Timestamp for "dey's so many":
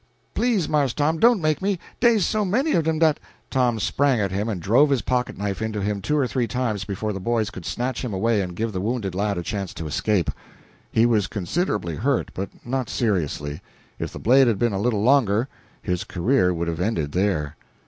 1.99-2.71